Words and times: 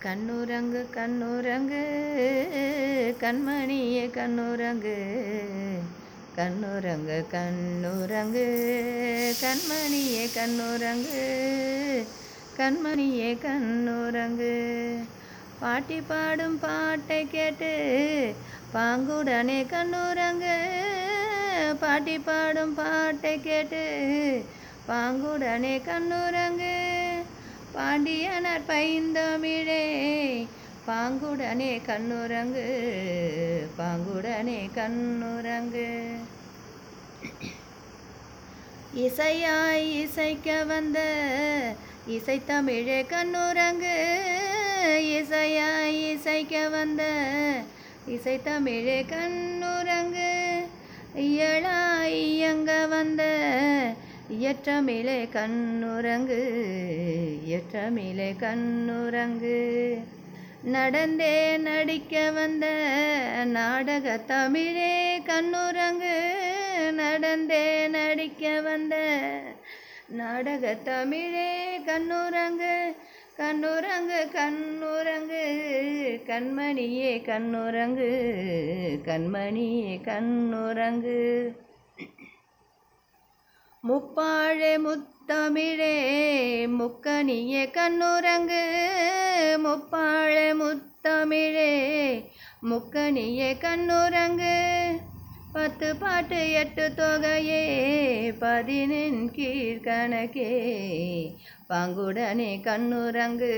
கண்ணுரங்கு 0.00 0.82
கண்ணுரங்கு 0.94 1.80
கண்மணியே 3.20 4.04
கண்ணுரங்கு 4.10 4.94
கண்ணுரங்கு 6.36 7.18
கண்ணுரங்கு 7.32 8.44
கண்மணியே 9.42 10.24
கண்ணுரங்கு 10.34 11.24
கண்மணியே 12.58 13.30
கண்ணுரங்கு 13.42 14.54
பாட்டி 15.60 15.98
பாடும் 16.02 16.58
பாட்டை 16.58 17.20
கேட்டு 17.26 17.72
பாங்குடனே 18.74 19.60
கண்ணுரங்கு 19.66 20.56
பாட்டி 21.80 22.16
பாடும் 22.20 22.74
பாட்டை 22.74 23.34
கேட்டு 23.40 23.84
பாங்குடனே 24.88 25.74
கண்ணுரங்கு 25.82 26.74
பாண்டியனர் 27.74 28.64
பைந்தமிழே 28.68 29.84
பாங்குடனே 30.86 31.72
கண்ணுரங்கு 31.86 32.66
பாங்குடனே 33.78 34.58
கண்ணுரங்கு 34.74 35.88
இசையாய் 39.00 39.86
இசைக்க 40.00 40.56
வந்த 40.64 40.98
இசைத்தமிழே 42.08 42.98
கண்ணுரங்கு 43.06 43.96
இசையாய் 45.10 46.00
இசைக்க 46.06 46.62
வந்த 46.68 47.02
இசைத்தமிழே 48.08 48.98
கண்ணுரங்கு 49.06 50.30
இயலாய் 51.26 52.20
இயங்க 52.26 52.72
வந்த 52.88 53.22
இயற்றமிழே 54.40 55.28
கண்ணுறங்கு 55.32 56.42
இயற்றமிழே 57.48 58.32
கண்ணுறங்கு 58.40 59.58
நடந்தே 60.64 61.56
நடிக்க 61.56 62.30
வந்த 62.30 62.66
நாடக 63.44 64.18
தமிழே 64.18 65.22
கண்ணுரங்கு. 65.22 66.16
நடந்தே 66.92 67.88
நடிக்க 67.88 68.60
வந்த 68.60 68.96
நாடக 70.08 70.74
தமிழே 70.74 71.80
கண்ணுரங்கு. 71.86 72.94
கண்ணுரங்கு 73.36 74.28
கண்ணுரங்கு 74.32 75.44
கண்மணியே 76.26 77.24
கண்ணுரங்கு. 77.24 78.10
கண்மணியே 79.04 80.00
கண்ணுரங்கு. 80.04 81.52
முப்பாழே 83.82 84.76
முத்தமிழே 84.76 85.94
முக்கனிய 86.66 87.70
கண்ணுரங்கு. 87.70 88.64
முப்பாழே 89.58 90.52
முத்தமிழே 90.52 91.72
முக்கனிய 92.62 93.58
கண்ணுரங்கு. 93.58 94.96
பத்து 95.52 95.96
பாட்டு 95.96 96.52
எட்டு 96.52 96.92
தொகையே 96.96 97.62
பதினின் 98.40 99.30
கீழ்கணக்கே. 99.36 100.50
பாங்குடனே 101.68 102.62
கண்ணுரங்கு. 102.62 103.54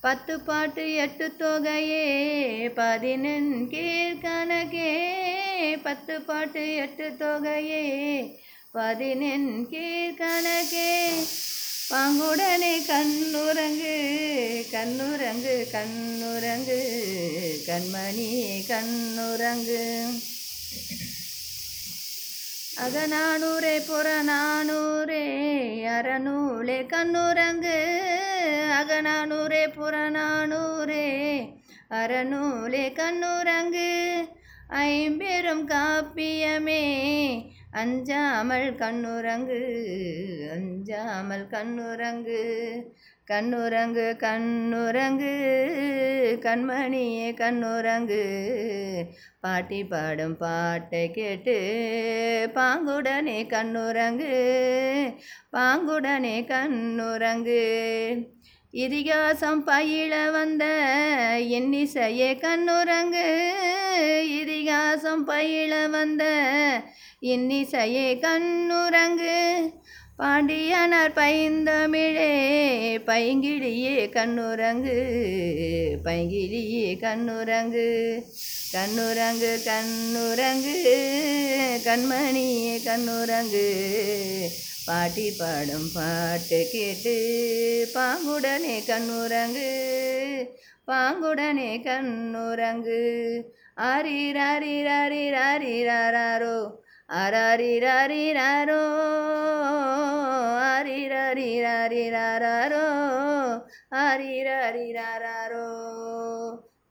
பத்து 0.00 0.40
பாட்டு 0.40 0.94
எட்டு 0.94 1.32
தொகையே 1.38 2.06
பதினெண் 2.74 3.68
கீழ்கணக்கே. 3.70 4.90
பத்து 5.82 6.20
பாட்டு 6.20 6.74
எட்டு 6.74 7.16
தொகையே 7.18 7.84
பதினெண் 8.76 9.50
கீழ்கணக்கே 9.70 10.88
பாங்குடனே 11.86 12.72
கண்ணுரங்கு 12.88 13.94
கண்ணுரங்கு 14.72 15.54
கண்ணுரங்கு 15.72 16.76
கண்மணி 17.68 18.26
கண்ணுரங்கு 18.68 19.80
அகநானூரே 22.78 23.74
புறநானூரே 23.88 25.24
அறநூலே 25.94 26.78
கண்ணுரங்கு 26.92 27.78
அகநானூரே 28.76 29.64
புறநானூரே 29.76 31.08
அறநூலே 31.94 32.86
கண்ணுரங்கு 32.94 33.90
ஐம்பெரும் 34.84 35.66
காப்பியமே 35.68 36.82
அஞ்சாமல் 37.72 38.68
கண்ணுரங்கு 38.74 39.60
அஞ்சாமல் 40.52 41.46
கண்ணுரங்கு 41.48 42.42
கண்ணுரங்கு 43.28 44.04
கண்ணுரங்கு 44.16 45.32
கண்மணியே 46.42 47.28
கண்ணுரங்கு 47.34 48.22
பாட்டி 49.40 49.80
பாடும் 49.84 50.36
பாட்டை 50.36 51.02
கேட்டு 51.10 51.56
பாங்குடனே 52.54 53.38
கண்ணுரங்கு 53.46 54.32
பாங்குடனே 55.52 56.36
கண்ணுரங்கு 56.46 57.62
இதிகாசம் 58.76 59.60
பயில 59.64 60.14
வந்த 60.30 60.64
எண்ணிசையே 61.56 62.30
கண்ணுரங்கு 62.40 63.28
இதிகாசம் 64.32 65.22
பயில 65.24 65.74
வந்த 65.88 66.24
இன்னிசையே 67.26 68.08
கண்ணுரங்கு 68.20 69.38
பாண்டியனார் 70.16 71.14
பைந்தமிழே 71.14 72.28
பைங்கிழியே 73.06 73.96
கண்ணுரங்கு 74.10 74.98
பைங்கிழியே 76.04 76.86
கண்ணுரங்கு 77.00 77.88
கண்ணுரங்கு 78.72 79.52
கண்ணுரங்கு 79.66 80.76
கண்மணியே 81.84 82.76
கண்ணுரங்கு 82.84 83.66
பாட்டி 84.86 85.24
பாடும் 85.38 85.86
பாட்டு 85.94 86.58
கேட்டு 86.72 87.14
பாங்குடனே 87.94 88.74
கண்ணுரங்கு 88.88 89.70
பாங்குடனே 90.88 91.70
கண்ணுரங்கு 91.86 92.98
ஆரிராரிராரிராரிராரோ 93.86 96.54
ஆராரிராரிராரோ 97.14 98.78
ஆரிராரிராரிராரோ 100.68 102.84
ஆரிராரிராரோ 104.02 105.66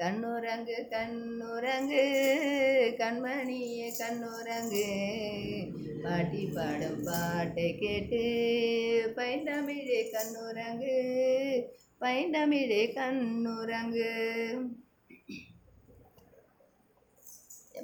கண்ணுரங்கு 0.00 0.76
கண்ணுரங்கு 0.90 2.04
கண்மணியே 2.98 3.88
கண்ணுரங்கு 3.98 4.86
பாட்டி 6.02 6.42
பாடும் 6.54 7.02
பாட்டை 7.04 7.66
கேட்டு 7.76 8.22
பைந்தமிழே 9.16 10.00
கண்ணுரங்கு 10.10 10.96
பைந்தமிழே 12.00 12.82
கண்ணுரங்கு 12.94 14.08